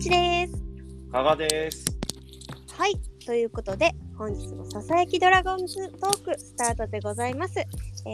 [0.00, 0.54] ちです。
[1.12, 1.84] 加賀です。
[2.72, 2.94] はい、
[3.26, 7.58] ということで本日もささやきドラゴンズトークスタートでございます。
[7.58, 7.64] え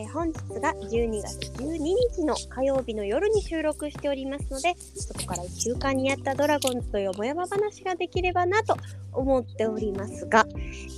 [0.03, 8.77] ー本日が12月12日の火曜日の夜に収録しておりますので、そこから1週間にやったドラゴンズというもやま話ができればなと
[9.13, 10.45] 思っておりますが、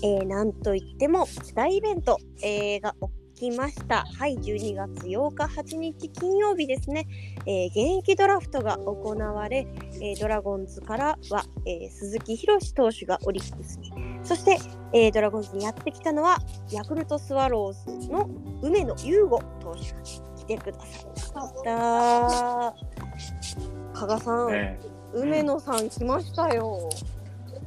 [0.02, 4.04] えーなんといっても大イベント、えーが起きました。
[4.04, 7.06] はい、12月8日8日金曜日ですね。
[7.46, 9.66] えー現役ドラフトが行われ、
[10.00, 13.92] えードラゴンズからは、えー鈴木宏投手がオリックスに
[14.24, 14.58] そして、
[14.92, 16.38] えードラゴンズにやってきたのは
[16.72, 18.28] ヤクルトスワローズの
[18.62, 22.74] 梅野雄吾投手が来てくださいました。
[23.94, 24.80] 加賀さん、ね、
[25.14, 26.88] 梅野さん来ましたよ。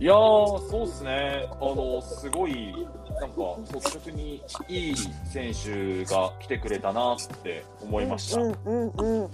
[0.02, 1.48] いやー、そうですね。
[1.62, 2.88] あの、すごい、
[3.22, 4.96] なんか、率直にいい
[5.32, 8.42] 選手が来てくれたなって思いました。
[8.42, 9.30] うんうんうんうん。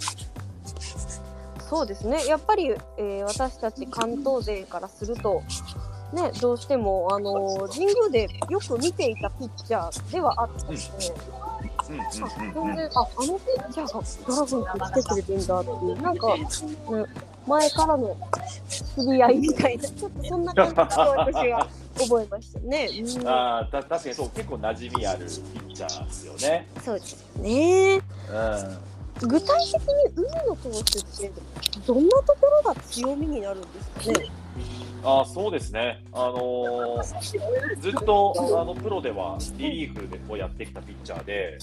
[1.69, 2.25] そうですね。
[2.25, 5.41] やっぱり、えー私たち関東勢からすると、
[6.11, 10.77] ね、どうしても、あのー神宮でよく見ていたピッチャーではあったので、
[11.89, 12.01] うん。
[12.01, 12.05] あ
[12.57, 12.79] うんうんうん。
[12.79, 16.47] ああのピッチャーがドラゴンズに来てくれてんだっていうなんか、ね、
[17.47, 18.17] 前からの
[18.67, 21.67] 知り合いみたいなちょっとそんな感じで私は
[21.97, 22.89] 覚えましたね。
[22.99, 26.67] うんあーた確かにそう、結構馴染みあるピッチャーですよね。
[26.83, 27.95] そうですよね。
[27.95, 28.77] うん。
[29.29, 31.31] 具体的に海野投手って
[31.87, 33.67] どんなところが強みになるんで
[34.03, 34.29] すかね？
[35.03, 36.03] あーそうですね。
[36.13, 41.57] あのーずっとあのプロではリリーフでをやってきたピッチャーで。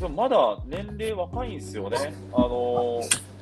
[0.00, 2.14] でもまだ年齢若いんですよね。
[2.32, 3.33] あのー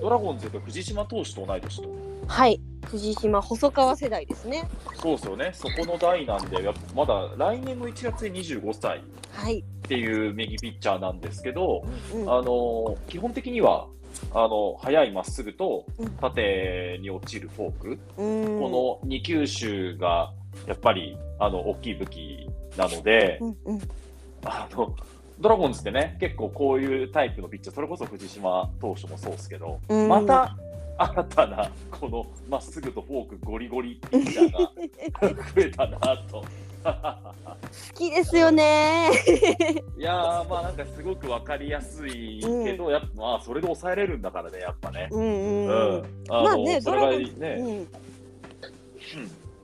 [0.00, 1.88] ドラゴンズと藤島投手と同い年と。
[2.26, 4.64] はい、藤島細川世代ですね。
[4.94, 5.50] そうですよね。
[5.52, 9.00] そこの代なんで、やっぱまだ来年の1月で25歳っ
[9.32, 9.62] はい。
[9.88, 13.86] ていう右ピッチャーなんですけど、うんあのー基本的には
[14.32, 20.32] あの速いまっすぐとうん縦に落ちるフォーク、うんこの2球種が
[20.66, 23.80] やっぱりあの大きい武器なので、うんうん
[24.46, 24.94] あの
[25.38, 30.56] ドラゴンズってね、結構こういうタイプのピッチャー、それこそ藤島投手もそうですけど、うんまた
[30.96, 34.58] 新たなこのまっすぐとフォークゴリゴリピッチャーが
[35.54, 35.98] 増えたな
[36.30, 36.44] と。
[36.84, 39.10] 好きですよね。
[39.98, 45.08] いやー、まあなんかすごくわかりやすいけど、やっぱまあそれで抑えれるんだからね、やっぱね。
[45.10, 46.00] うんうんううん。
[46.00, 46.04] ん。
[46.28, 47.88] あまあね、それがうん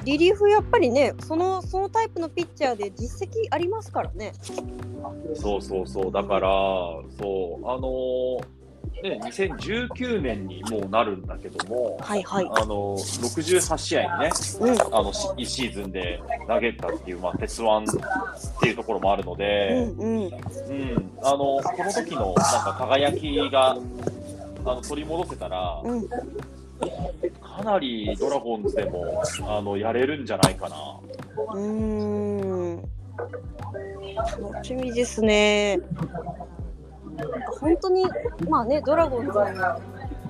[0.05, 4.33] リリーフやっぱりね、そのそのタイプのピッチャーで実績ありますからね。
[5.34, 6.49] そうそうそう、だから、
[7.19, 8.61] そう、あのー
[9.03, 12.50] ね、2019年にもうなるんだけども、はいはい。
[12.50, 14.31] あの68試合にね、
[14.61, 20.17] うんあのし1シーズンで投げたっていう、まあ、鉄腕っていうところもあるのうで、んうん。
[20.17, 20.31] うん
[21.22, 26.09] あのこの時のなんか輝きがあの取り戻せたら、うん。
[27.42, 30.76] かなりドラゴンズでもあのやれるんじゃないかな。
[31.54, 32.82] うーん。
[34.16, 35.78] 楽しみですね。
[37.16, 38.04] なんか本当に、
[38.48, 39.80] まあね、ドラゴンズは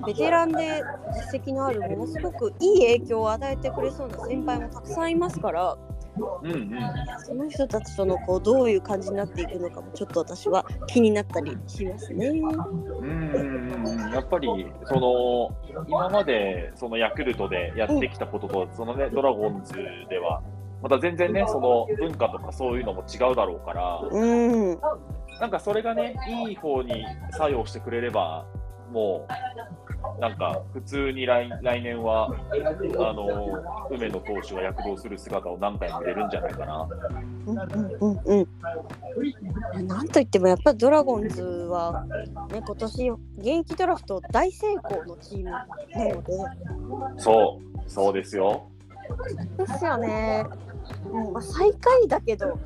[0.05, 0.83] ベテランで
[1.31, 5.77] 実績のあるものすごくいい影響を与えてくれそうな先輩もたくさんいますから、
[6.43, 6.71] うんうん、
[7.25, 12.27] その人たちとのこうどういう感じになっていくのかもちょっと私は気になったりしますね。
[12.27, 14.47] うんうんうんやっぱり
[14.85, 19.73] その今までそのヤクルトでやってきたことと、そのねドラゴンズ
[20.09, 20.41] では
[20.81, 24.79] また全然ねその文化とかそういうのも違うだろうから、うん。
[25.39, 26.15] なんかそれがね
[26.47, 28.45] いい方に作用してくれれば
[28.91, 36.87] もうなんか普通に来来年はあの梅野投手が躍動する姿を何回も見れるんじゃないかな。
[37.47, 37.67] うんうん
[37.99, 39.87] うんうん。
[39.87, 42.05] なんといってもやっぱりドラゴンズは、
[42.51, 45.65] ね、今年現役ドラフト大成功のチームな
[45.95, 46.33] ので
[47.17, 48.67] そうそうですよ。
[49.57, 50.45] ですよね。
[51.11, 51.33] うん。
[51.33, 52.57] まあ、最下位だけど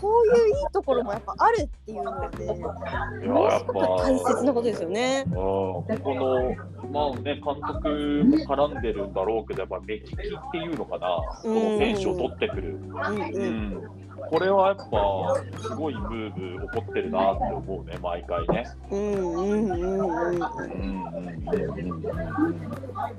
[0.00, 5.24] こういういいところもやっぱあるっていうのでいやものすやっぱごく大切なことですよね。
[5.26, 5.34] うん。
[5.34, 6.54] ここの、
[6.90, 11.08] まあね、監督も絡んでるんだろうけど、やっぱ目利きっていうのかな、
[11.42, 13.90] この選手を取ってくる、うんううんん、
[14.30, 18.66] これはやっぱ、すごいムーブ起こってるなって思うね、毎回ね。
[18.90, 20.00] うんうんうんうん。
[20.00, 20.44] うんうん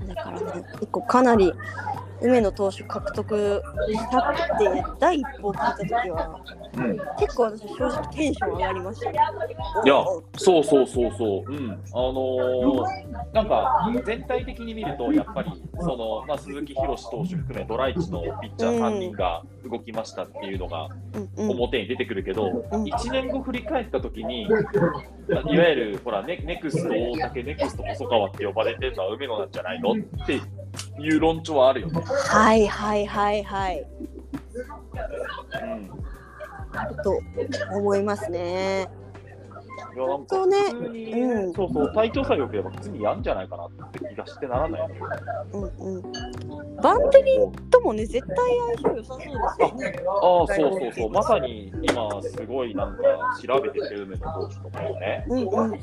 [0.08, 1.54] だからね、一個かなり
[2.22, 6.40] 梅野投手獲得したって第一報を聞いたときは、
[6.76, 9.10] うん結構私正直テンション上がりました。
[9.10, 9.24] いや、
[10.38, 29.96] そうそうそうそう、うん、あのーなんか全体的に見ると、やっぱりその、まあ、鈴木宏投手含め、ドライチのピッチャー3人が動きましたっていうのがうんうん表に出てくるけど、うん1年後振り返ったときに、いわゆるほらネ、ネクスト大竹、ネクスト細川って呼ばれてるのは梅野なんじゃないのっ
[30.26, 30.40] て
[31.00, 32.02] いう論調はあるよね。
[32.02, 33.86] はいはいはいはい。
[35.64, 35.92] うん
[37.04, 37.20] と
[37.72, 38.90] 思いますね。
[39.96, 44.82] いやなんかそうね普通に、うんそうそう、体調さえ良ければ普通にやんじゃないかなって気がしてならない。
[45.54, 46.02] うんうん。
[46.82, 48.38] バンテリンともね、絶対
[48.78, 49.96] 相性良さそうですよね。
[50.08, 53.04] ああ、そうそうそう、まさに今、すごいなんか
[53.42, 55.80] 調べてて、梅野投手とかをね、うんうん。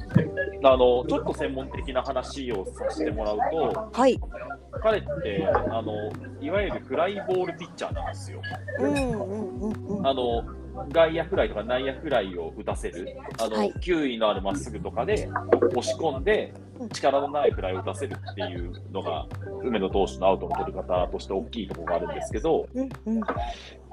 [0.65, 4.21] あのちょっと専門的な話をさせてもらうと、はい。
[4.83, 5.93] 彼ってあの、
[6.41, 8.43] いわゆるフライボールピッチャーなんですよ。
[8.79, 10.07] うんうんうんうん。
[10.07, 10.45] あの
[10.91, 15.29] 外野フライとか内野フライを打たせる、あのはい球威のあるまっすぐとかで
[15.75, 16.53] 押し込んで
[16.83, 19.27] うん、力のないフライを打たせるっていうのが、
[19.63, 23.21] 梅野投手のアウトの取り方として大きいところがあるんですけど、うんうん。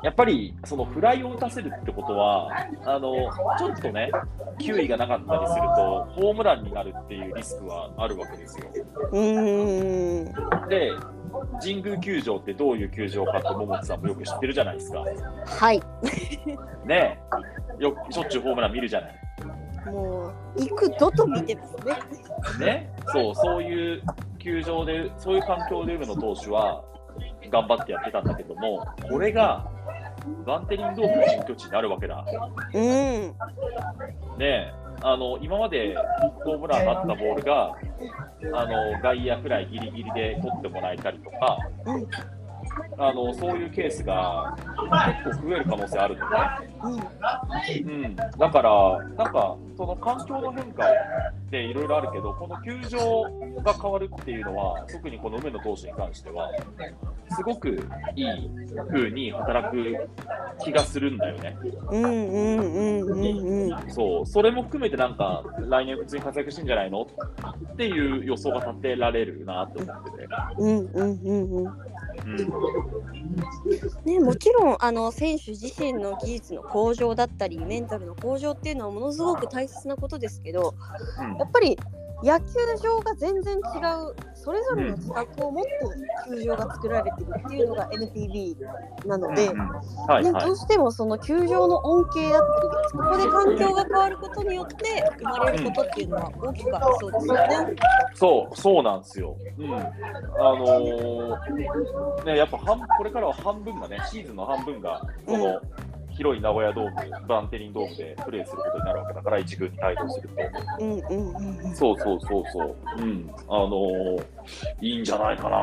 [0.02, 2.50] やっぱりそのフライを打たせるってことは、
[2.86, 3.14] あの
[3.58, 4.12] ちょっとね、
[4.60, 8.66] 球威がなかったりすると、ホームランになるっていうリスクはあるわけですよ。
[9.12, 10.70] うーん。
[10.70, 10.92] で、
[11.62, 15.04] 神宮球場ってどういう球場かって、桃地さんもよく知ってるじゃないですか。
[15.46, 15.82] はい。
[16.86, 17.20] ね
[17.80, 19.16] よしょっちゅうホームラン見るじゃない。
[19.92, 22.66] もう、幾度と見てますね。
[22.66, 24.04] ね、そう、そういう
[24.38, 26.84] 球場で、そういう環境で梅野投手は
[27.52, 29.70] 頑張ってやってたんだけども、これが
[30.46, 32.26] バンテリンドームの本拠地になるわけだ。
[32.74, 32.82] うん。
[34.38, 35.96] ね、あの今まで
[36.44, 37.76] ホームランがあったボールが
[38.54, 42.08] あの外野フライギリギリで取ってもらえたりとか、うん
[42.98, 44.56] あのそういうケースが
[45.24, 46.38] 結構増える可能性あるのね。
[46.84, 46.94] うん。
[46.96, 50.92] うん、だから、なんか、その環境の変化っ
[51.50, 53.00] ていろいろあるけど、この球場
[53.64, 56.50] が変わるっていうのは、特にこの梅野投手に関しては、
[57.32, 57.70] すごく
[58.16, 58.50] いい
[58.92, 60.10] 風に働く
[60.64, 61.58] 気がするんだよね。
[61.92, 63.92] うんうんうんうんうん。
[63.92, 67.02] そう、それも含めてなんか、来年普通に活躍してんじゃないの？
[67.02, 70.28] っていう予想が立てられるなと思ってて。
[70.58, 71.74] うんうんうんうん。
[74.06, 80.76] うん、ね、もちろんあの選手自身の技術の向上だったりメンタルの向上っていうのはものすごく大切なことですけど
[81.20, 81.38] うん。
[81.38, 81.78] やっぱり
[82.24, 82.46] 野球
[82.84, 84.16] 場が全然違う
[84.50, 85.70] それぞれの自覚を持って
[86.28, 88.56] 球場が作られてるっていうのが NPB
[89.06, 97.76] なので、どうしてもその球場の恩恵だったりそこで環境が変わることによって生まれることっていうのは大きくありそうですよね。
[98.16, 99.38] そう、そうなんですよ。
[99.60, 99.76] うん。
[99.76, 99.84] あ
[100.40, 105.62] のーね、やっぱ半これからは半分がね、シーズンの半分が、この、
[106.20, 110.36] 広い名古屋ドーム、バンテリンドームでプレーすることになるわけだから、一軍に帯同すると。
[110.84, 111.74] うんうんうんうん。
[111.74, 112.76] そうそうそうそう。
[112.98, 113.32] うん。
[113.48, 114.26] あのー
[114.82, 115.58] いいんじゃないかな。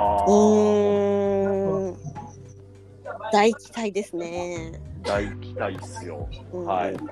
[3.30, 4.80] 大期待ですね。
[5.02, 6.26] 大期待っすよ。
[6.52, 6.96] うんはい。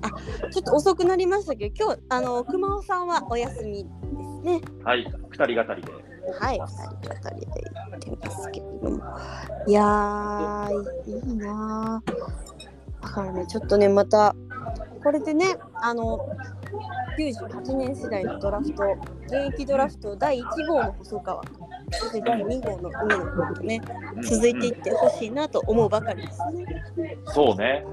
[0.00, 0.08] あ、
[0.50, 3.90] ちょっと遅くなりましたけど、今日あの熊尾さんはお休みで
[4.24, 4.62] すね。
[4.82, 5.06] はい。
[5.28, 6.03] 二人語りで。
[6.32, 7.46] はい、二人語りで
[8.06, 9.02] 行ってますけれども。
[9.66, 12.12] いやー、いいなー。
[13.02, 14.34] だからね、ちょっとね、また、
[15.02, 16.26] これでね、あの、
[17.18, 18.82] 98年世代のドラフト、
[19.26, 21.63] 現役ドラフト第1号の細川、君
[22.24, 23.80] 第2号の梅野君とね、
[24.16, 26.38] うん続いていってほしいなと思うばかりです
[26.96, 27.18] ね。
[27.26, 27.84] そうね、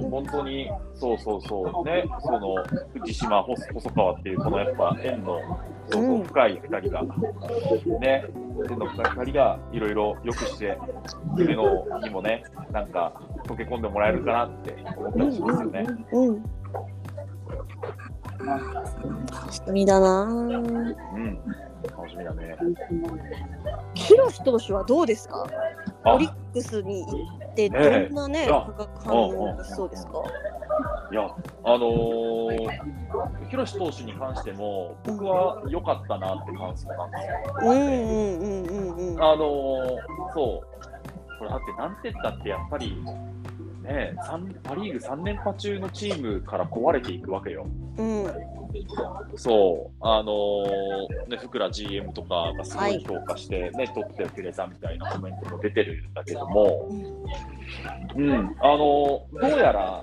[0.00, 2.56] うん、本当に、そうそうそう、ね、その
[3.00, 5.40] 藤島、細細川っていう、このやっぱ縁の
[5.88, 7.02] そうそう深い2人が、
[8.00, 8.24] ね、
[8.68, 10.78] 縁の深い2人がいろいろよくして、
[11.36, 15.86] 夢のにもね、なんか溶け込んでもらえるかなって思ったりしますよね。
[16.12, 16.44] うんうん。
[18.46, 20.28] 楽しみだなー。
[21.14, 21.38] うん、
[21.96, 22.56] 楽しみだね。
[23.94, 25.46] 広志投手はどうですか？
[26.04, 27.12] あオリックスに行
[27.50, 30.12] ってどんなね、ええ化学反応しそうですか？
[31.10, 31.22] いや、
[31.64, 32.68] あのー、
[33.48, 37.34] 広志投手に関しても、僕は良かったなって感想なんですよ。
[37.62, 39.22] うんうんうんうんうん。
[39.22, 39.96] あのー
[40.34, 40.66] そう、
[41.38, 43.02] これだって、なんて言ったって、やっぱり、
[43.86, 47.66] ね、三パ・リーグ3連覇中のチームから壊れていくわけよ。
[47.96, 48.26] うん。
[49.36, 56.88] そう、あのーね、福良 GM とかがすごい評価して、ね、取ってくれたみたいなコメントも出てるんだけども、
[58.16, 60.00] うん、あのーどうやら、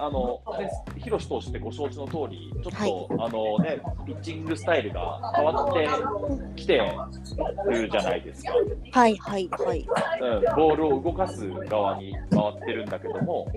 [0.00, 5.88] あのね、広志投手ってご承知の通り、ちょっと、あのね、ピッチングスタイルが変わって
[6.54, 6.80] きて
[7.68, 8.52] るじゃないですか。
[8.92, 9.80] はいはいはい。
[10.20, 13.48] うん、ボールを動かす側に回ってるんだけども、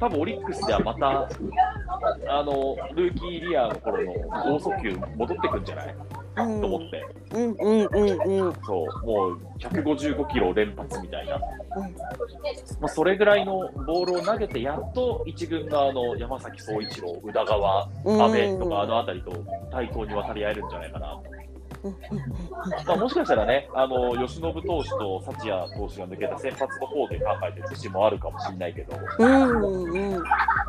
[0.00, 1.28] 多分オリックスではまた、
[2.28, 4.12] あのルーキーイヤーの頃の
[4.58, 5.94] 剛速球戻ってくんじゃない？
[6.36, 11.42] うんと思って、うんうんうんうんそうもう155キロを連発みたいな、うん。
[12.80, 21.20] まあ、それぐらいのボールを投げて、やっと一軍があの山崎総一郎、宇田川、うん阿部とか、あの辺りと対等に渡り合えるんじゃないかな。
[22.86, 30.22] まあ、もしかしたらね、あの由伸投手と幸也投手が抜けた先発の方で考えてる節もあるかもしれないけど、うんうん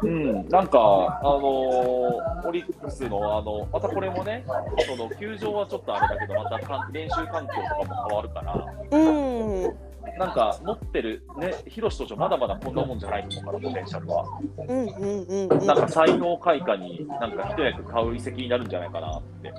[0.03, 4.43] うん、なんか、あのオリックスの、あのまたこれもね、
[4.87, 9.93] その球場はちょっとあれだけど、また練習環境とかも変わるから、うん。
[10.17, 14.25] なんか持ってる、ね、広志投手、まだまだこんなもんじゃないと思うから、ポテンシャルは。
[14.57, 19.53] うんうんうんなんか才能開花に、なんか一役買う遺跡になるんじゃないかなって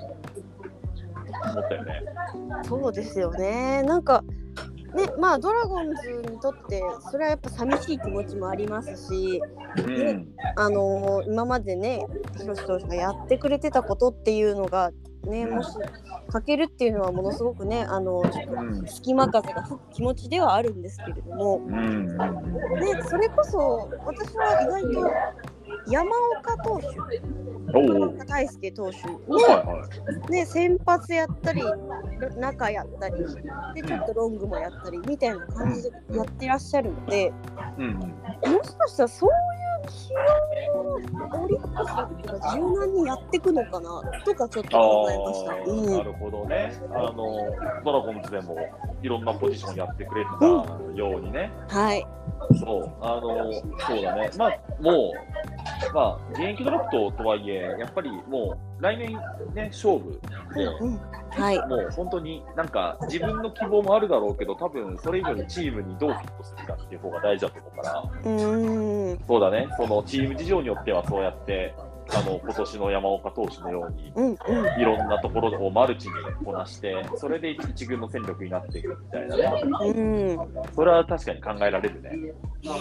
[1.43, 2.03] 思ったよね。
[2.67, 3.83] そうですよね。
[3.83, 4.23] なんか
[4.95, 9.41] ねまあドラゴンズにとってそれはやっぱ寂しい気持ちもありますし、
[9.77, 12.05] うん、あのー今までね
[12.37, 14.91] 広瀬投手がやってくれてたことっていうのが
[15.25, 15.69] ねもし
[16.29, 22.15] かけるっていうのはものすごくねあのちょっとうん、隙間風が吹く気持ちではあるんですけれども、うん、ね、
[23.07, 25.11] それこそ私は意外と
[25.91, 26.87] 山岡投手
[28.27, 31.61] 大輔投手はいはね、先発やったり
[32.39, 33.15] 中やったり
[33.73, 37.31] でちょっとロングもやったりみたいな感じでやってらっしゃるので、い。
[37.77, 40.09] うん、もしかしたらそういう起
[40.67, 45.51] 用をオリックスだったら柔軟にやっていくのかなとかちょっとあ考えました。
[45.51, 46.73] あ、うんなるほどね。
[46.91, 47.13] あの
[47.83, 48.57] ドラゴンズでも
[49.01, 51.51] いろんなポジションやってくれてたようにね。
[51.67, 52.05] はい、
[52.59, 53.51] そう、あの
[53.87, 54.29] そうだね。
[54.37, 54.51] まあ
[54.81, 55.13] も
[55.91, 59.11] うまあ現役ドラフトとはいえやっぱりもう来年
[59.53, 60.19] ね勝負
[60.55, 60.65] で。
[60.65, 60.99] うん、
[61.29, 71.73] はい、もう本当になんか自分の希望もあるだろうけど、多分それ以上にチームにどうフィットするかっていう方が大事だと思うから、うーん、そうだね、そのチーム事情によってはそうやって、
[72.15, 74.35] あの今年の山岡投手のように、うん、うん、
[74.81, 76.13] いろんなところをマルチに
[76.45, 80.37] こなして、それで一軍の戦力になっていくみたいなね、うん。
[80.73, 82.11] それは確かに考えられるね。
[82.61, 82.73] いや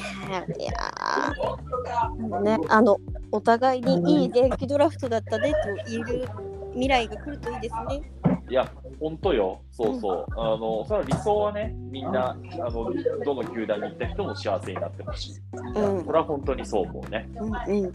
[2.21, 2.97] ーね、あの
[3.33, 5.57] お互いにいい現役ドラフトだったねと
[5.91, 6.29] 言える
[6.73, 8.03] 未来が来るといいですね。
[8.49, 12.37] いや、本当よ、そうそう、あのそれは理想はね、みんなあ
[12.71, 12.93] の、
[13.25, 15.35] どの球団に行った人も幸せになってほしい。
[15.75, 17.29] うん、これは本当にそう思うね。
[17.37, 17.93] うん、うん。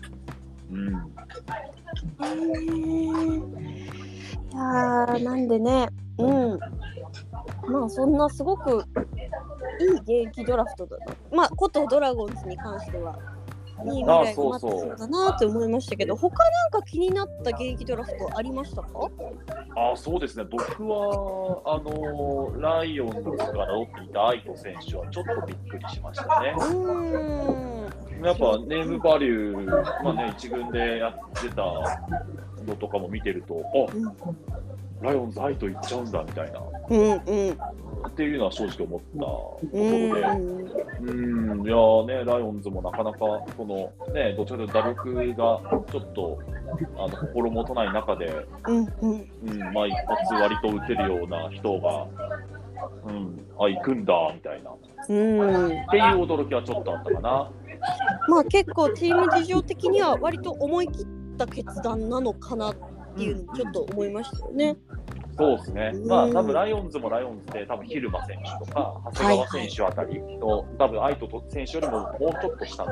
[0.71, 0.89] うん
[4.51, 6.59] いやーなんでね、うん。
[7.71, 8.83] まあそんなすごく
[9.79, 11.05] いい現役ドラフトだな。
[11.31, 13.17] まあことドラゴンズに関しては。
[13.85, 18.89] いい未来が待ってそうだなって思いましたけど、他なんか気になった現役ドラフトありましたか？
[19.77, 26.59] あそうですね、僕はあのライオンズからロっていた愛斗選手はちょっとびっくりしましたねう。
[26.59, 27.89] ーん。
[28.23, 31.63] やっぱネームバリュー、まあね、一軍でやってた
[32.65, 37.57] のとかも見てると、あライオンズ愛斗いっちゃうんだみたいな、うんうん
[38.07, 40.27] っていうのは正直思ったとこうろで。
[40.27, 40.69] ん。
[41.01, 43.19] うん、いやーね、ライオンズもなかなか、
[43.57, 46.39] そのね、どちらかというと打力がちょっと
[46.97, 49.29] あの心もとない中で、うんうん。
[49.43, 52.07] うん、まあ一発割と打てるような人が、
[53.05, 54.77] うん、あ、行くんだみたいな、っ
[55.09, 55.69] うん。
[55.89, 57.51] ていう驚きはちょっとあったかな。
[58.27, 61.07] まあ結構チーム事情的には割と思い切っ
[61.37, 62.75] た決断なのかなっ
[63.15, 64.77] ていうのをちょっと思いましたよね。
[65.39, 72.91] そうですね、うんまあ多分ライオンズもライオンズで、多分蛭間選手とか、長谷川選手あたりの、多分愛斗選手よりももうちょっと下の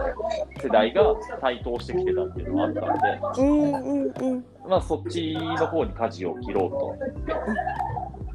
[0.63, 1.03] 世代が
[1.41, 4.46] 台頭してきてたっていうのがあったので、うんうんうん。
[4.65, 6.96] まあ、そっちの方に舵を切ろうと。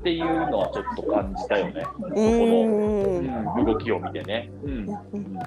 [0.01, 4.51] っていうのはちょっと感じたよね、うこの、んうん、動きを見てね。
[4.65, 5.39] うん、うん、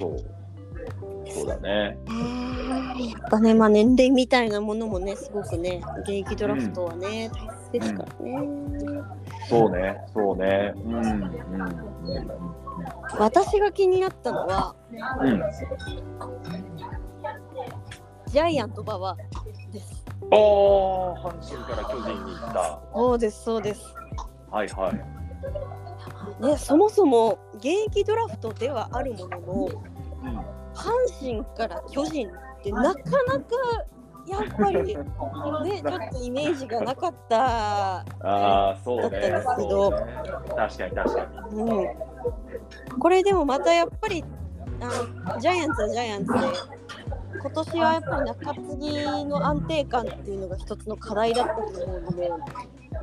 [0.00, 0.18] そう。
[1.28, 1.98] そうだね。
[2.08, 8.48] やっぱね、まあ、年齢みたいなものもね、すごくね、現役ドラフトはね、大切ですからね。
[9.48, 10.72] そうね、そうね。
[10.76, 12.28] うん、うん、うん。
[13.18, 14.74] 私が気になったのは、
[15.20, 15.42] うん。
[18.26, 19.16] ジャイアント馬場
[19.72, 20.04] です。
[20.30, 22.80] おー、阪神から巨人に行った。
[22.94, 23.94] そうです、そうです。
[24.50, 25.18] はいはい。
[26.40, 30.38] ね、そもそも現役ドラフトではあるものの、うん、
[30.74, 33.46] 阪神から巨人ってなかなか
[34.28, 38.00] やっぱりね、ちょっとイメージがなかった。
[38.00, 39.30] ああ、そうね。
[39.30, 39.96] だったんですけどね
[40.54, 41.62] 確かに確かに。
[41.62, 44.22] うん、これでもまたやっぱり
[44.80, 44.84] あ
[45.32, 46.38] のジャイアンツはジャイアンツで
[47.40, 52.30] 今年はやっぱり中継ぎの安定感っていうのが一つの課題だったと思うので、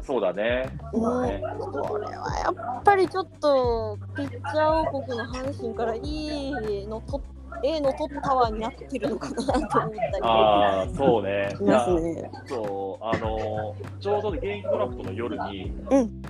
[0.02, 0.78] そうだね。
[0.92, 7.26] これはやっぱりちょっとピッチャー王国の阪神からいいの取っ
[7.64, 11.54] A の取ったわになってるのかなと思ったりああ、そうね。
[11.58, 12.32] しますね。
[12.48, 16.22] そう、あのちょうど現役ドラフトの夜に、うん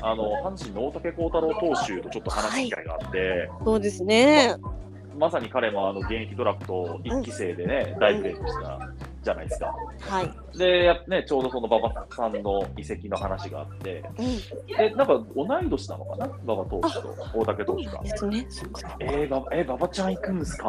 [0.00, 4.56] あの阪神の大竹幸太郎投手とちょっと話す機会があって、そうですね。
[5.18, 8.90] まさに彼もあの現役ドラフト1期生でね、大ブレイクした
[9.22, 9.74] じゃないですか。
[10.00, 10.58] はい。
[10.58, 14.66] で、ね、ちょうどその馬場さんの移籍の話があって、うん。
[14.66, 18.02] で、なんか同い年なのかな、馬場投手と大竹投手が。
[18.02, 18.46] ですね。
[19.00, 20.68] えー、ばえー、馬場ちゃん行くんすか、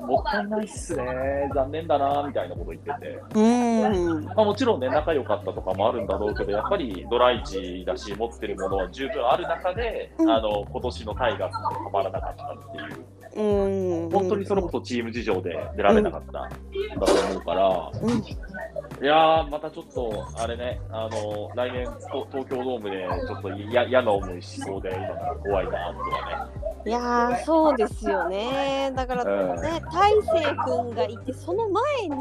[0.00, 4.24] もったいないっすね、残念だなみたいなこと言ってて、うん。
[4.24, 14.10] まあ、もちろんね、仲良かったとかもあるんだろうけど、やっぱりドライチだし、持ってるものは十分ある中で、うんあの今年のタイガースにはまらなかったっていう、うん。
[14.10, 18.10] 本当にそれこそチーム事情で出られなかったんだと思うから、うん。
[18.10, 26.62] いやー、またちょっと、あれね、あの来年と、東京ドームでちょっとや嫌な思いしそうで、今から怖いなとはね。
[26.84, 28.92] いやーそうですよね。
[28.96, 32.16] だからうんね、大勢君がいて、その前に、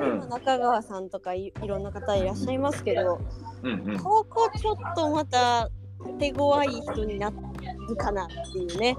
[0.00, 3.20] うん中川さんとかいいろんな方いらっしゃいますけど、
[3.62, 5.70] うんうんここちょっとまた
[6.18, 7.30] 手強い人にな
[7.88, 8.96] るかなっていうね。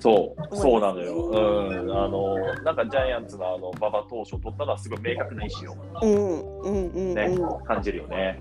[0.00, 1.14] そう、そうなのよ。
[1.14, 7.64] うん、あの、なんかジャイアンツのあの馬場投手を取ったのはすごい明確な意思をうんうんうんね、うん。
[7.64, 8.40] 感じるよね。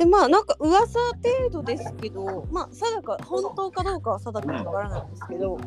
[0.00, 5.58] でまあなんか噂程度ですけど、まあ定か本当かどうかは定かわからないんですけど、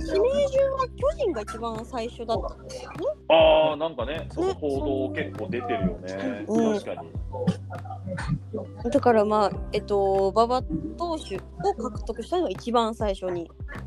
[0.00, 2.98] 指名順は巨人が一番最初だったんですよね。
[3.28, 6.44] ああ、なんかね、その報道結構出てるよね。
[6.48, 8.90] うん確かに。
[8.90, 10.62] だからまあえっと馬場
[10.96, 11.40] 投手を
[11.74, 13.42] 獲得したのが一番最初に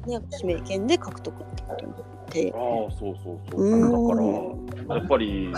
[0.05, 2.57] ね指名権で獲得ってことになってあ。
[2.57, 2.59] あ、
[2.91, 3.63] そうそうそう。
[3.63, 5.51] うんだから、やっぱり、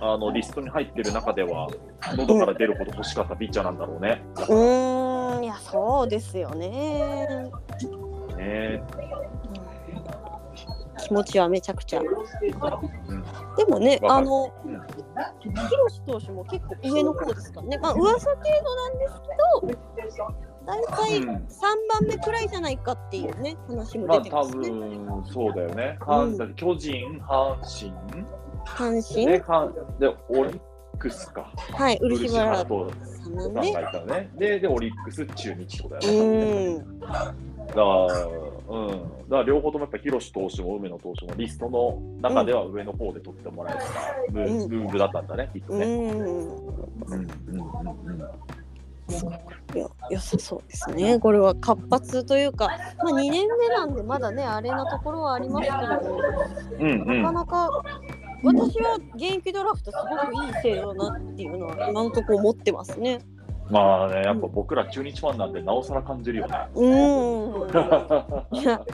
[0.00, 1.68] あのリストに入ってる中では、
[2.16, 4.22] 喉から出るほど欲しかったピッチャーなんだろうね。
[4.36, 7.50] うーんいやそうですよね。
[8.36, 8.82] ね
[10.98, 12.00] 気持ちはめちゃくちゃ。
[12.00, 14.72] んでもね、あのうん、
[15.42, 17.78] 広志投手も結構上の方ですからね。
[17.78, 19.14] まあ噂程度なんです
[19.68, 20.20] けど、
[20.66, 21.36] 大体うん3
[22.00, 24.70] 番目くらいじゃないかっていうね、話もまあ多出てますね。
[24.70, 25.98] 分そうだよね。
[26.06, 27.92] うん巨人、阪神、
[28.76, 30.60] 阪神、で、阪でオリッ
[30.98, 31.52] クスか。
[31.72, 32.90] はい、漆原と
[33.22, 33.60] さんなんで。
[33.60, 34.30] ね。
[34.38, 36.74] で、で、オリックス、中日ってことだうよね。
[36.78, 37.16] ん、だか
[37.74, 38.40] ら、
[38.70, 38.88] うん。
[38.88, 43.74] だから両方ともやっぱ広志投手も梅野投手もリストの中では上の方で取ってもらえ
[44.28, 45.86] たムー,、うんムーブだったんだね、きっとうね。
[45.86, 48.22] ん、うんうんうんうん
[49.74, 51.18] いや、良さそうですね。
[51.18, 52.68] これは活発というか、
[52.98, 55.72] まあ2年目なんでまだね、あれなところはありますけ
[56.06, 57.82] ど、うんうんなかなか
[58.42, 63.20] 私は現役ドラフトすごくいい制度だなっていうのは今のところ思ってますね。
[63.70, 66.58] まあね、やっぱ僕ら中日ファンなんでなおさら感じるよね。
[66.74, 68.56] うーん。
[68.56, 68.84] いや、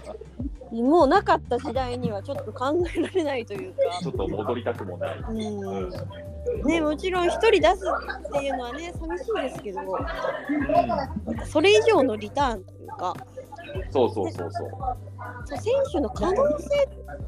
[0.70, 3.78] もうなかった時代にはちょっと考えられないというか。
[4.02, 5.18] ちょっと戻りたくもない。
[5.18, 5.90] うん。
[6.64, 7.84] ね、もちろん一人出す
[8.28, 13.14] っていうのはね、寂しいですけど、うん、それ以上のリターンというか、
[13.90, 14.70] そうそうそうそう。
[15.44, 16.68] そう選手の可能性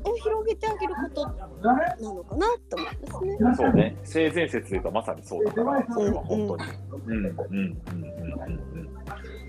[0.04, 3.66] を広げてあげることなのかなと思いますね。
[3.66, 6.62] そうね、性善説で言うとまさにそうだから、それは本当に。
[7.06, 8.88] うんうんうんうんうんうん。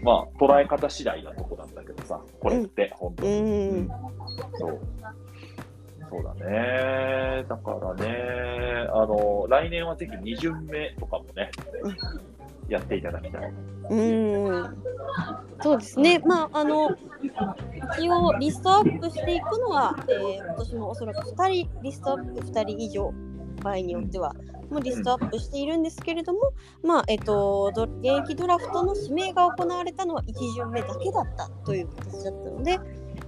[0.02, 3.82] まあ、捉え方次第なとこなんだけどさ、これって、本当うに。
[3.82, 3.90] ん。
[4.58, 4.80] そう。
[6.10, 7.46] そうだね。
[7.48, 11.52] だからね、あの、来年はぜひ2巡目とかもね、
[12.70, 13.54] やっていただきたい。
[13.90, 14.84] うん。
[15.62, 16.20] そうですね。
[16.20, 16.90] まあ、あの、
[17.98, 23.14] 一応リストアップしていくのは、えー今年もおそらく2人、リストアップ2人以上、
[23.64, 24.34] 場合によっては、
[24.70, 26.54] もうリストアップしているんですけれども、
[26.84, 32.80] まあ、えっと、ド現役ドラフトの指名が行われたのは1巡目だけだったという形だったので、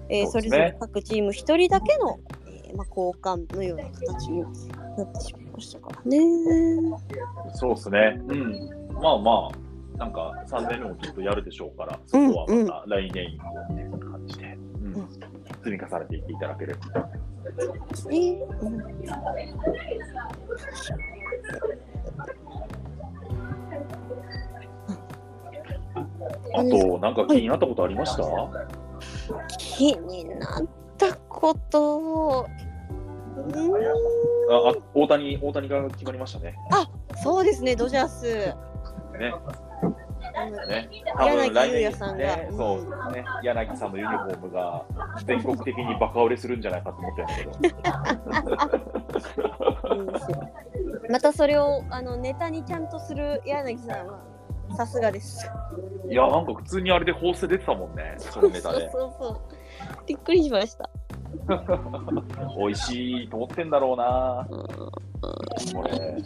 [0.10, 6.20] えーそれぞれ各チーム1人だけの、えーまあ、交換のような形になってしまいましたからね。
[7.54, 8.22] そうですね。
[8.28, 8.81] うん。
[8.94, 14.94] まあまあ、なんか3年目もきっとやるでしょうから、そこはまた来年以降っていう感じで、うん。
[14.96, 15.08] うん。
[15.64, 16.80] 積み重ねていっていただければ。
[18.10, 18.82] ねうん。
[26.54, 28.24] あと、なんか気になったことありました、
[29.58, 32.48] 気になったこと、
[34.50, 36.56] ああ大谷、大谷が決まりましたね。
[37.24, 38.71] そうですね、ドジャース。
[39.22, 39.34] ね。
[40.68, 40.90] ね。
[41.20, 44.86] 柳優也さんがね、うんそうね、柳さんのユニフォームが
[45.26, 50.42] 全国的にバカ売れするんじゃないかと思ってるんだけど。
[51.10, 54.20] またそれをあのネタにちゃんとする柳さんは
[54.78, 55.50] さすがです。
[56.10, 58.90] いや、なんか普通にあれで放送出てたもんね、そのネタで。
[58.92, 59.42] そうそうそう
[60.08, 60.90] びっくりしました。
[62.58, 64.66] 美味しいと思ってんだろうな、うん
[65.74, 66.18] これ。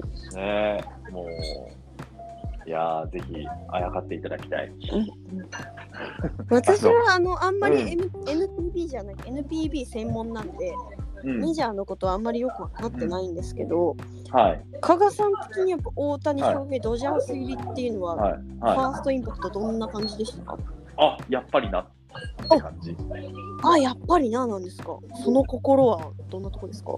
[0.00, 0.84] いやね。
[1.08, 3.34] え、もう、いやー、ぜひ、
[3.68, 4.72] あやかっていただきたい。
[6.50, 7.88] 私はあのあんまり、うん。
[8.28, 10.72] NPB じゃない NPB 専門なんで、
[11.24, 11.40] うん。
[11.40, 13.96] メジャーのことはあんまりよく分かってないんですけど、
[14.30, 18.76] はい、加賀さん的にやっぱ大谷翔平、ドジャース入りっていうのは、はい、フはい。
[18.76, 20.44] ァーストインパクトどんな感じでした？
[20.44, 20.58] か
[20.96, 21.86] あ、やっぱりなっ
[22.50, 22.90] て感じ。
[22.92, 22.96] い
[23.62, 24.98] あやっぱりななんですか？
[25.22, 26.92] その心はどんなとこですか？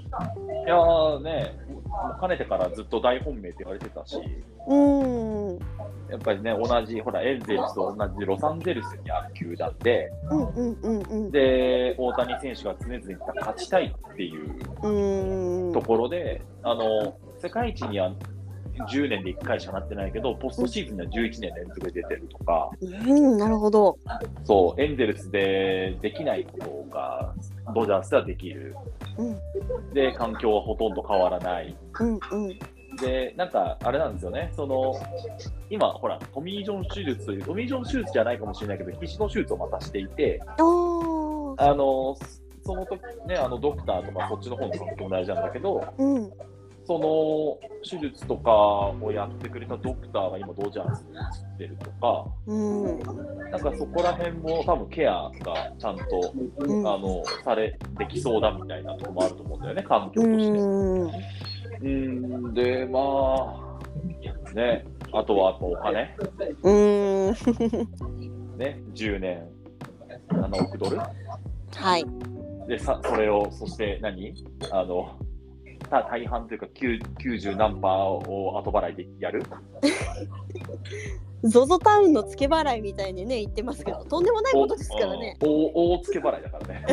[0.66, 1.58] やーね、
[2.20, 4.16] かねてからずっと大本命って言われてたし、
[4.66, 5.58] うーん
[6.12, 11.30] やっぱりね、同じ、ほら、エンゼルスと同じロサンゼルスにある球団で、うんうんうんうん。
[11.30, 18.12] で、大谷選手が常々勝ちたいっていうところで、あの世界一には
[18.86, 23.98] 10年で1回しかなってないけど、ポストシーズンには11年連続で出てるとか、うんなるほど。
[24.44, 27.34] そう、エンゼルスでできないことが
[27.74, 28.76] ドジャースではできる。
[29.18, 29.94] うん。
[29.94, 31.76] で、環境はほとんど変わらない。
[32.00, 32.58] うんうん。
[32.96, 34.94] で、なんか、あれなんですよね、その、
[35.70, 42.16] 今、ほら、トミー・ジョン手術という、トミー・ジョン手術じゃないかもしれないけど、肘の手術をまたしていて、あの、
[42.64, 46.32] その時ね、あの、ドクターとかそっちの方の環境も大事なんだけど、うん
[46.84, 52.98] その手術とかをやってくれたドクターが今、ドジャースに移ってるとか、うん
[53.50, 56.86] なんかそこら辺も多分ケアがちゃんと、うん。
[56.86, 60.58] あのされできそうだみたいなところもあると思うんだよね、環境うとして。
[60.58, 61.84] ん。
[61.84, 66.16] うん、で、まあ、ね、あとはお金、
[66.62, 67.32] うん。
[68.58, 69.48] ね、10年、
[70.28, 70.98] 7億ドル。
[70.98, 72.04] はい。
[72.68, 74.34] で、さそれを、そして何？
[74.70, 75.16] あの、
[75.92, 79.42] た大半というか9 90何パーを後払いでやる
[81.44, 85.36] ？ZOZO タウンの付け払いみたいにね言ってますけどとんでもないことですからね。
[85.42, 86.86] お大大付け払いだからね。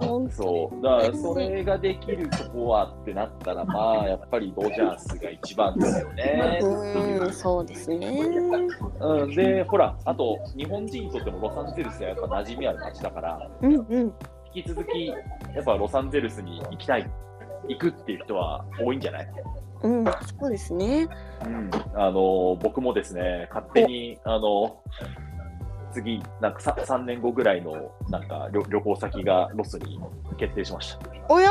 [0.00, 0.82] うんそう。
[0.82, 6.60] だから、それができるとこはってなったら、まあ、やっぱりドジャースが一番ですよね。
[6.62, 8.08] うんそうですね。
[9.00, 14.14] うん、で、ほら、あと、日本人にとってもロサンゼルスはやっぱ馴染みある街だから、うんうん
[14.54, 15.14] 引き続き、や
[15.60, 17.10] っぱロサンゼルスに行きたい、
[17.68, 19.28] 行くっていう人は多いんじゃない？
[19.82, 21.08] うんそうですね。
[21.44, 24.80] うん、あの僕もですね、勝手に、あの
[25.92, 30.00] 次、なんか 3, 3年後ぐらいのなんか旅旅行先がロスに
[30.38, 31.00] 決定しました。
[31.28, 31.50] おや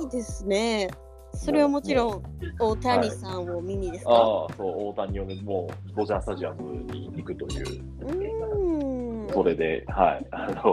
[0.00, 0.90] いいですね。
[1.32, 2.22] それはもちろん
[2.58, 4.10] 大谷さんを見にですか？
[4.10, 9.28] ああ、そう、大谷をね、もうドジャースタジアムに行くという、うん。
[9.32, 10.70] それで、はい、あのさ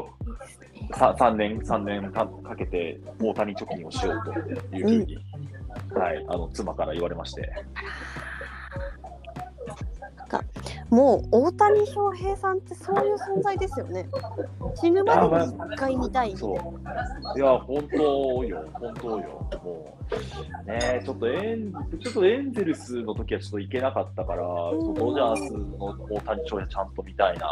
[0.92, 4.34] 3年、三年かかけて大谷貯金をしよう
[4.72, 5.18] というふうに、
[5.94, 7.52] はい、あの妻から言われまして、
[10.90, 14.08] もう大谷翔平さんってそういう存在ですよね。
[14.76, 16.58] 死ぬまでに一回見たいみたいな。
[16.58, 16.74] そ
[17.36, 17.40] う。
[17.40, 19.50] いや、本当よ、本当よ。
[19.64, 19.98] も
[20.66, 27.46] う、ねちょっとエン、ちょっとエンゼルスの時はちょっと行けなかったから、うんドジャースの大谷翔平ちゃんと見たいな、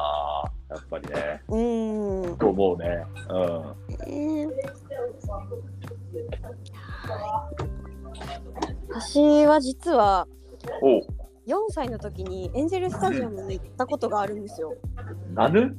[0.70, 2.38] やっぱりね、うん。
[2.38, 3.04] と思うね。
[3.30, 3.38] うん。
[4.08, 4.50] えー
[8.90, 10.28] 私は実は
[10.82, 11.02] お
[11.48, 14.76] 4歳の時にエンゼルスタジアムに行ったことがあるんですよ。
[15.34, 15.78] なぬ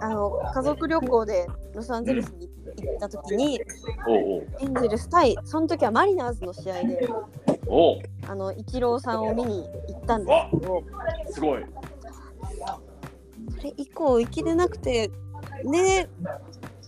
[0.00, 3.60] あの家族旅行でロサンゼルスに行った時に
[4.60, 7.08] エンゼルス対その時はマリナーズの試合で
[8.26, 10.82] あのイチローさんを見に行ったんですけど
[11.30, 11.64] すごい。
[13.56, 15.10] それ以降行きれなくて
[15.70, 16.08] で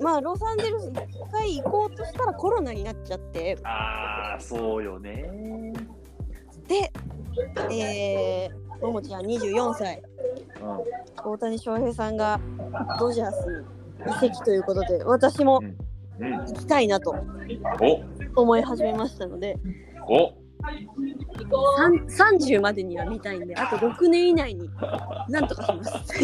[0.01, 0.95] まあロサンゼルス一
[1.31, 5.73] 回行こうとしたらコロナになっちゃってああ、そうよね。
[7.71, 10.03] えー、ももちゃん24歳
[11.25, 12.41] う大谷翔平さんが
[12.99, 13.65] ドジャース
[14.07, 15.61] に移籍ということで私も。
[16.19, 17.15] 行きたいなと
[18.35, 19.57] 思い始めましたので
[22.09, 24.71] 30までには見たいんであと6年以内に
[25.29, 26.15] なんとかします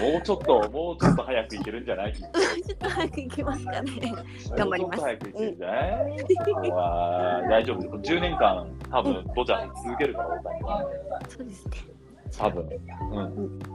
[0.00, 2.12] もうちょっと、もうちょっと早く行けるんじゃない？
[2.14, 2.30] ちょっ
[2.78, 3.92] と早く行きますかね。
[4.56, 5.02] 頑張ります。
[5.02, 7.98] もうちょっと早く行けるんじゃない、あー大丈夫。
[7.98, 10.84] 10年間、多分ドジャース続けるから、大谷は。
[11.28, 11.76] そうですね。
[12.38, 12.66] 多分。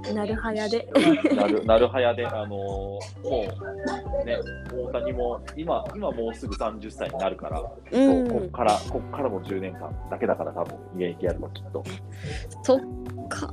[0.06, 0.16] うん。
[0.16, 0.90] なるはやで
[1.36, 4.38] なる、なるはやで、あのーもう、ね、
[4.74, 11.84] 大谷も、今、今もうすぐ30歳になるから、うそうこっから、こっからも10年間だけだから、多分現役やるの、きっと。
[12.64, 12.80] そっ
[13.30, 13.48] か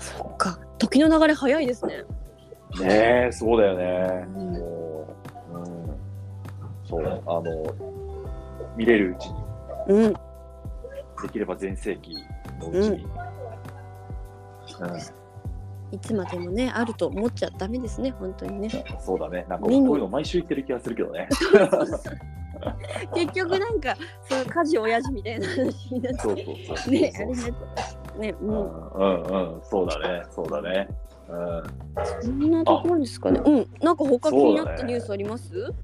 [0.00, 2.04] そっか時の流れ早いですね。
[2.80, 4.26] ねえ、そうだよね。
[4.28, 4.52] うん。
[4.52, 5.16] も
[5.52, 5.96] う、うん。
[6.84, 7.74] そう、あの、
[8.76, 9.34] 見れるうちに、
[9.88, 10.12] うん。
[10.12, 10.18] で
[11.32, 12.14] きれば全盛期
[12.60, 13.06] のうちに、
[15.92, 18.84] いつまでもねあると思っちゃダメですね本当にね。
[19.00, 19.46] そうだね。
[19.48, 21.28] なんかこういうの毎週言ってる気がするけどね。
[23.14, 23.96] 結局なんか
[24.28, 26.18] そう家事親父みたいな話になって。
[26.18, 26.76] そうそうそう。
[26.76, 26.92] そう。
[26.92, 28.50] ねあれになっちゃったねうう。
[28.50, 29.54] んんうん。
[29.54, 30.88] うん、そうだね、そうだね。
[31.28, 31.62] うん、
[32.22, 33.40] そんなところですかね。
[33.44, 33.68] うん。
[33.80, 35.74] なんか他気になったニュースあります？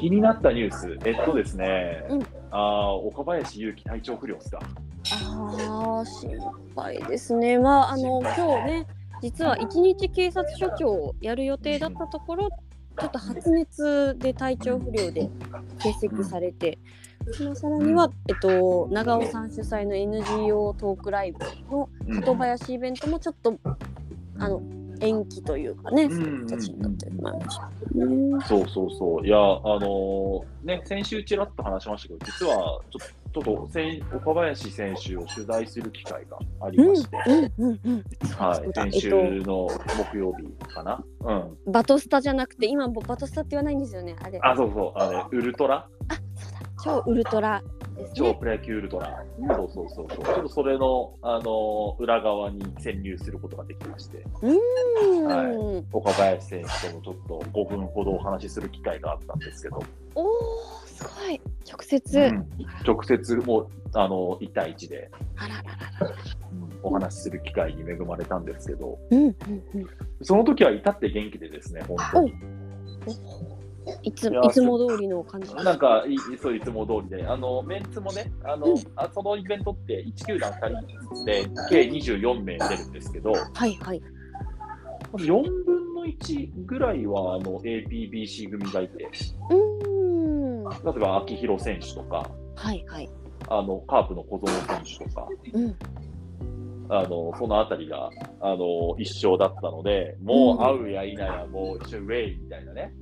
[0.00, 2.22] 気になったニュース、えっとですね、うん。
[2.50, 4.60] あー岡林勇希体調不良ですか。
[5.10, 6.30] ああ心
[6.76, 7.58] 配ですね。
[7.58, 8.86] まああの今日ね
[9.20, 15.30] 実は一日警察署長をやる予定だったところちょっと発熱で体調不良で
[15.78, 16.78] 欠席されて、
[17.30, 21.38] そのさらには、えっと、長尾さん主催の NGO トークライブ
[21.70, 22.14] のうん。
[22.16, 23.58] 里林イベントもちょっと
[24.38, 24.60] あの
[25.00, 26.10] 延期というかね、うん。
[26.10, 28.44] そういう形になってしまいましたね。
[28.46, 32.98] そうそうそう、いや、あのーね、先週ちらっと話しましたけど、実はちょ
[33.32, 33.68] ちょっと
[34.14, 39.68] 岡林選手を取材する機会がありうんまして、先週の
[40.12, 41.02] 木曜日かな？
[41.24, 41.72] うん。
[41.72, 44.38] バトスタじゃなくて今もバトスタって言わないんですよねあれ。
[44.42, 45.88] あ、そうそう、あれ、ウルトラ？
[46.82, 47.62] 超ウルトラ
[47.96, 48.10] ですね。
[48.14, 49.24] 超プロ野球ウルトラ、
[49.56, 59.82] そうそうそうそう、ちょっとそれの、あの裏側に潜入することができまして、うん、は岡林選手ともちょっと5分ほどお話しする機会があったんですけど、
[60.14, 60.28] おお
[60.86, 61.40] すごい。
[61.68, 62.48] 直接、うん。
[62.86, 66.16] 直接もうあの1対1で、あららら
[66.82, 69.22] お話しする機会に恵まれたんですけど、うん。
[69.22, 69.34] うん。
[69.74, 69.86] うん。
[70.22, 72.34] その時は至って元気でですね、本当に。
[74.02, 75.54] いついつも通りの感じ。
[75.54, 84.02] なんかい、そういつも通りで、あのメンツもね、あの、うんあそのイベントって1球団2人で、計24名出るんですけど、はいはい。
[85.14, 89.08] 4分の1ぐらいはあの APBC 組がいて、
[89.50, 90.64] うーん。
[90.64, 93.10] 例えば秋広選手とか、はいはい。
[93.48, 95.76] あのカープの小園選手とか、うん。
[96.94, 98.10] あのそのあたりが
[98.42, 102.92] あの一緒だったので、もう会うや否や、もう一緒にウェイみたいなね、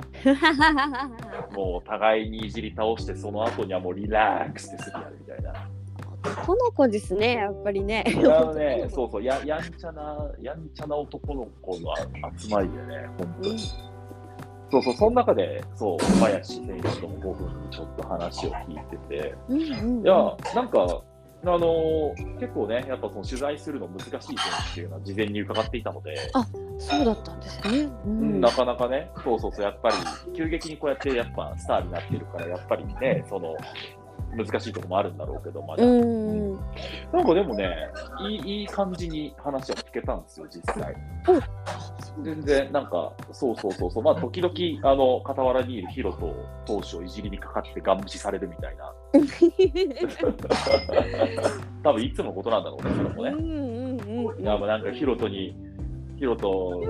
[1.53, 5.69] もう互いにいじり倒して、その後にはもうリラックスですぐやるみたいな。
[6.47, 8.05] この子ですねやっぱりね。
[8.07, 11.97] あのね、 そうそうや、やんちゃな、やんちゃな男の子の
[12.39, 13.59] 集まりでね、本当に。
[14.71, 20.07] そうそう、その中で、そう、小林選手とも5分ちょっと話を聞いてて、うんうんうん。
[20.07, 21.03] いや、なんか、
[21.43, 24.33] あのー結構ね、やっぱその取材するの難しい選手
[24.73, 26.17] っていうのは事前に伺っていたので、
[26.79, 27.79] そうだったんですね。
[27.81, 28.41] ううんん。
[28.41, 29.97] なかなかね、そうそうそう、やっぱり
[30.35, 33.57] 急激にこうやってやっぱスターになってるから、やっぱりね、その
[34.37, 35.85] 難しいところもあるんだろうけど、まだ。
[35.85, 36.55] うん。
[36.55, 36.61] な
[37.23, 37.69] んかでもね
[38.29, 40.95] いい、いい感じに話は聞けたんですよ、実際。
[42.23, 46.35] 全然、なんか、そうそうそうそう、まあ、時々、あの、傍らにいるヒロト
[46.67, 48.93] 投手をいじりにかかってガン無視されるみたいな、
[51.83, 53.31] 多分いつものことなんだろうね、それもね。
[54.39, 55.57] うなんかヒロトに、
[56.17, 56.81] ヒロト、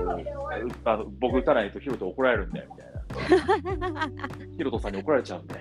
[0.85, 2.85] あの僕打たないとヒロト怒られるんだよ、みたい
[3.77, 4.09] な。
[4.57, 5.55] ヒロトさんに怒られちゃうんで、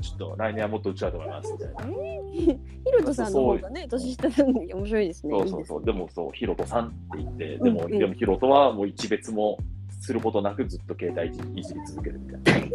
[0.00, 1.82] ちょっと来年はもっと打ちたいと思います、みたいな。
[1.82, 2.58] ヒ
[2.92, 5.38] ロトさんの方がね年下なのに面白いですね。
[5.38, 9.58] そうそうそう、でもそう、ヒロトさんって言って、うんでも、うんでもヒロトはもう一別も
[10.00, 11.28] することなくずっと携帯
[11.60, 12.68] いじり続けるみたいな。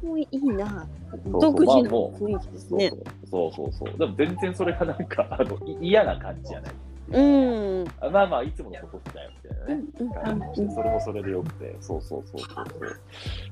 [0.08, 0.88] もういいな。
[1.26, 2.92] 独自の雰囲気ですそうね。
[3.30, 3.98] そうそうそう。
[3.98, 6.74] でも全然それがなんかあのい嫌な感じじゃない。
[7.10, 7.88] うん。
[8.02, 9.84] あまあまあ、いつものことだよみたいなね。
[10.00, 13.00] うんうん感じでそれもそれでよくて、そうそうそうそうそう。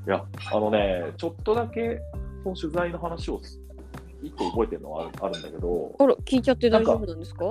[0.08, 2.02] いや、あのね、ちょっとだけ
[2.44, 3.42] その取材の話を
[4.24, 7.46] 一個覚えてるのはあるあるんだけど、あら聞いちゃって大丈夫なんですか？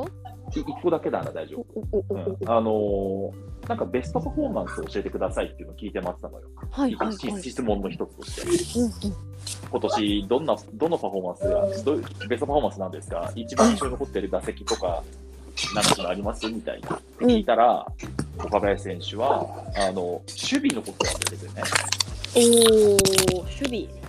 [0.54, 2.04] い一個だけなら大丈夫。
[2.10, 6.46] うん、あのーなんかベストパフォーマンスを教えてくださいっていうのを聞いてもらってたのよ。
[6.70, 7.42] はいはいはい。
[7.42, 8.78] 質問の一つとして。
[8.78, 9.16] うんうん
[9.70, 11.66] 今年どんな、どのパフォーマンスが、
[12.28, 13.32] ベストパフォーマンスなんですか？
[13.34, 15.02] 一番印象に残ってる打席とか、
[15.74, 16.46] なんかあります？
[16.46, 16.98] みたいな。
[17.20, 17.86] うん聞いたら、
[18.38, 20.22] 岡林選手は、あの、守
[20.68, 21.62] 備のことが出ててね。
[23.34, 24.03] おお守備。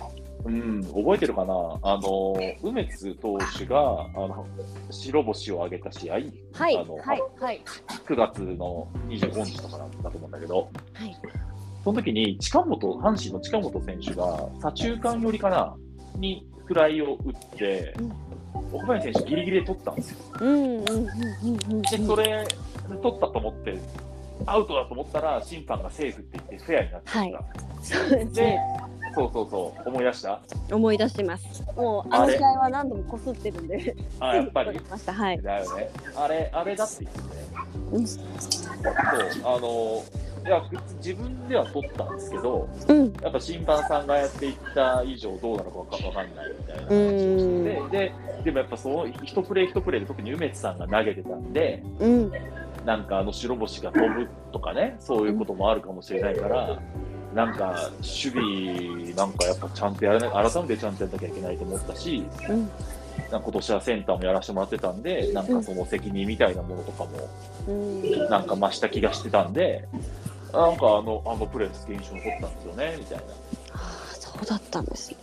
[0.46, 1.52] うん、覚えてるかな？
[1.82, 4.46] あの、梅津投手が、あの、
[4.90, 6.32] 白星を挙げた試合、はい
[6.78, 7.62] あのはいはい
[8.06, 11.16] 9月の25日とかだったと思うんだけど、はい。
[11.84, 15.76] その時に近本、阪神の近本選手が左中間寄りかな？
[16.16, 17.94] にフライを打って、
[18.72, 20.18] 岡林選手、ギリギリで取ったんですよ。
[20.40, 21.82] うんうんうんうんうん。
[21.82, 22.46] で、それ、
[23.02, 23.78] 取ったと思って、
[24.46, 27.18] アウトだと思ったら、審判がセーフって言って、フェアになってた。
[27.18, 27.34] はい
[29.16, 30.40] そうそうそう、思い出した？
[30.70, 31.64] 思い出してます。
[31.74, 33.96] もうあの試合は何度もこすってるんで。
[34.20, 34.78] あ、やっぱり？
[34.90, 35.12] ました。
[35.14, 35.40] はい。
[35.42, 35.90] だよね。
[36.14, 37.26] あれ、あれだって言ってて、
[37.92, 38.24] うんそう、
[39.44, 40.02] あの、
[40.46, 40.62] いや
[40.98, 46.26] 自分では取ったんですけど、うんやっぱ審判さんがやっていった以上どうなのかわかんない
[46.56, 48.12] みたいな話をうんしてて、で
[48.44, 52.32] でもやっぱその一プレー一プレーで特に梅津さんが投げてたんで、うん
[52.84, 56.78] なんかあの白星が飛ぶとかね、そういうこともあるかもしれないから、
[57.36, 62.60] なんか守備なんかやっぱちゃんとやらない、改めてちゃんとやんなきゃいけないと思ったし、うん。
[62.60, 62.68] なん
[63.30, 67.28] か今年はセンターもやらせてもらってたんで、なんかその責任みたいなものとかも
[67.68, 68.28] うん。
[68.30, 69.86] なんか増した気がしてたんで、
[70.50, 73.24] なんかあのあのプレース印象に残ったんですよねみたいな、
[73.74, 75.16] ああそうだったんですね。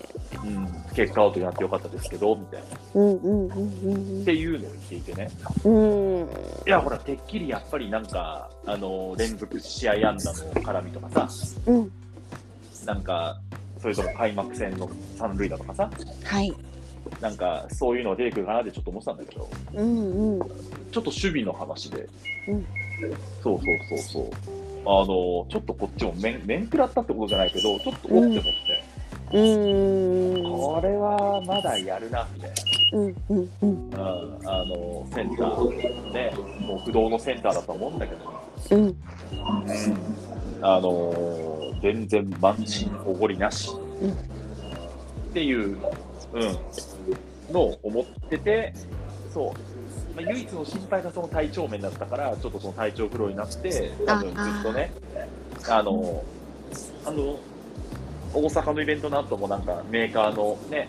[0.44, 4.26] うん、結果アウトになってよかったですけどみたいな、っうんうんうんうん。
[4.26, 5.32] ていうのを言っていてね、
[5.64, 6.30] うん。
[6.68, 11.30] いやほら、てっきりやっぱりなんか、あの連続試合安打の絡みとかさ、
[11.66, 11.92] うん
[12.86, 13.40] なんか、
[13.80, 15.92] それとも開幕戦の三塁打とかさ、
[16.24, 16.54] はい。
[17.20, 20.48] なんかそういうのが出てくるかなってちょっと思ってたんだけど、うんうん。
[20.92, 22.08] ちょっと守備の話で、
[22.48, 22.66] うん。
[23.42, 24.32] そうそうそうそう、
[24.86, 25.06] あの
[25.50, 28.84] ちょっとこっちも面面食らったってことじゃないけど、ちょっとおって思って、
[29.34, 30.44] うん。
[30.44, 32.52] これはまだやるなみたい
[32.94, 33.90] うんうんうん。
[33.90, 38.42] な、うん、あのセンター、ね、もう不動のセンターだと思うんだけど、
[38.72, 38.96] うん
[40.64, 43.70] あの全然満身おごりなし、
[44.02, 44.34] うん
[45.34, 45.80] っていう、
[46.34, 46.58] うん、
[47.52, 48.72] のを思ってて、
[49.34, 54.94] そう、まあ、唯一の心配がその体調面だったから、ちょっとその体調不良になって、多分ずあっとね、
[55.68, 56.24] あの、
[57.06, 57.40] あの、
[58.32, 60.88] 大阪のイベントの後もなんかメーカーのね、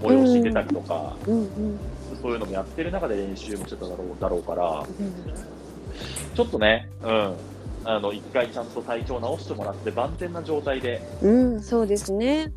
[0.00, 1.78] 催し出たりとか、うんうん。
[2.20, 6.36] そういうのもやってる中で練習もしてただろうだろうから、うん。
[6.36, 7.36] ちょっとね、うん、
[7.84, 12.52] あの、一回ちゃんと体調直してもらって、万全な状態で、うんそうですね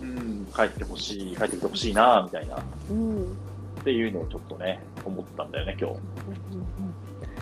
[0.00, 2.58] うん、帰ってほしい、帰ってきてほしいな、みたいな、っ
[2.90, 3.36] うん
[3.84, 5.96] ていうのをちょっとね、思ったんだよね、今日。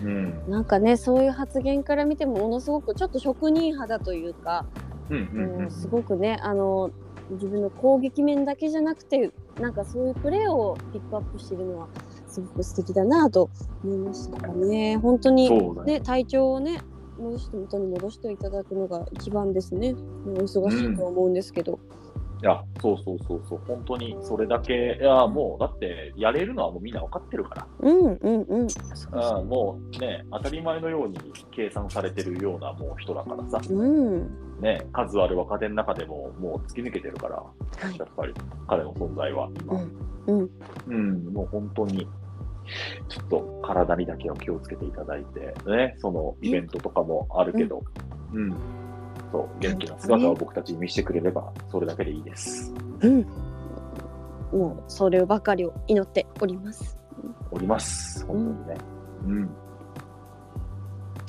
[0.03, 0.49] うん。
[0.49, 4.65] なんかねそういう発言から見てもものすごくちょっと職人肌というか、
[5.09, 6.91] うんうんうんうん、すごくねあの
[7.31, 11.87] 自分の攻撃面だけじゃなくてなんかそういうプレーをピックアップしてるのは
[12.27, 13.49] すごく素敵だなと
[13.83, 15.99] 思いましたね本当にね。
[15.99, 16.81] ね体調をね
[17.19, 19.95] 戻して元に戻していただくのが一番ですね。
[20.25, 21.79] お忙しいとは思うんですけど、
[22.41, 27.67] いや、そうそうそうそう、本当にそれだけ、いや、もう、だって、やれるのはもうみんな分かってるから。
[27.79, 28.69] うんうんうん。
[28.69, 31.17] そうそうん、もうね、当たり前のように
[31.49, 34.61] 計算されてるようなもう人だからさ、ううん。
[34.61, 37.51] ね、数ある若手の中でももう突き抜けてるから、は
[37.91, 37.97] い。
[37.97, 38.33] やっぱり
[38.67, 39.81] 彼の存在は今、
[40.27, 40.49] うん。
[40.87, 42.07] うん、もう本当に、
[43.09, 47.83] ちょっと体にだけは気をつけていただいて、ね、そのイベントとかもあるけど、
[48.33, 48.51] うん、
[49.31, 52.73] そう、元気な姿を僕たちに見せてくれれば、それだけでいいです。
[53.01, 53.25] うん。
[54.51, 56.97] もうそればかりを祈っております。
[57.51, 58.77] おります、本当にね。
[59.25, 59.41] うん。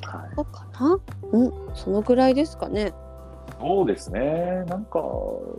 [0.05, 0.35] はい。
[0.35, 0.99] そうかな？
[1.31, 1.53] うん。
[1.73, 2.93] そのぐらいですかね。
[3.59, 4.63] そうですね。
[4.67, 4.99] なんか、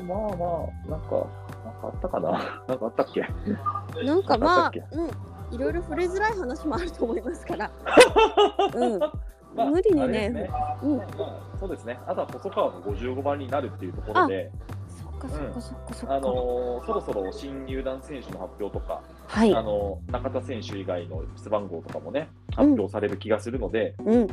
[0.01, 1.27] まあまあ、なんか、
[1.65, 2.31] なんかあったかな？
[2.67, 3.27] なんかあったっけ？
[4.05, 5.11] なんかまあうん
[5.51, 7.71] いろいろ触れづらい話もあると思いますから。
[8.75, 8.99] うん。
[9.55, 10.31] まあ無理にね。
[10.31, 10.51] ね。
[10.83, 10.97] うん。
[10.99, 11.99] まあ、そうですね。
[12.07, 14.51] あとは細川も55番になるっていうところで、
[14.89, 19.55] そっかそっかそっかそっか、あのーそろそろ新入団選手の発表とか、はい。
[19.55, 24.27] あのー中田選手以外の背番号とかもね、発表される気がするので、うん。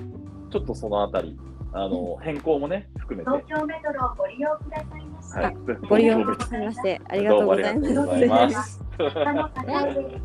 [0.50, 1.38] ちょっとそのあたり、
[1.78, 5.40] あのー変更もね、含めて、東京メトロをご利用くださいませ。
[5.40, 5.56] はい、
[5.88, 7.94] ご利用くださいましてありがとうございます。
[7.94, 8.38] どうもありが
[8.98, 9.52] とうございま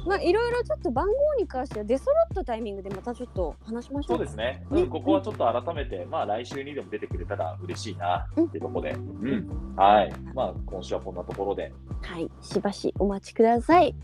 [0.16, 4.80] あいろいろちょっと番号に関しては出揃ったタイミングでまたちょっと話しましょそううですね、ね。
[4.80, 12.30] うん、ここはちょっと改めて、まあ来週にでも出てくれたら嬉しいなっていうところで、うん、はい、まあ今週はこんなところで、はい。
[12.40, 13.94] しばしお待ちください。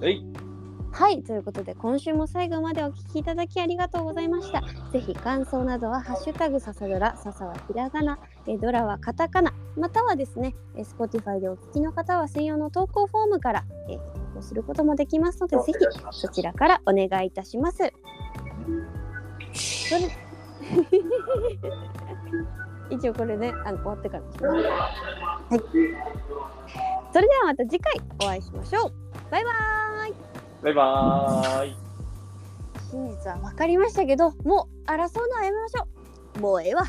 [0.00, 0.24] はい、
[0.96, 4.62] はいということで今週も最後までお聞きいただきありがとうございました。
[4.90, 14.02] ぜひ感想などはハッシュタグささドラささはひらがなえドラはカタカナまたはですね Spotify でお聞きの方は専用の投稿フォームからえ投
[14.36, 15.74] 稿することもできますのでぜひ
[16.12, 17.92] そちらからお願いいたします。
[19.52, 20.10] それ
[22.96, 25.60] 一応これねあの終わってからですはい。
[27.12, 28.92] それではまた次回お会いしましょう。
[29.30, 30.35] バイバーイ。
[30.62, 31.76] バイバーイ。
[32.90, 35.86] 真実は分かりましたけどもう争うのはやめましょ
[36.36, 36.84] うもうええわ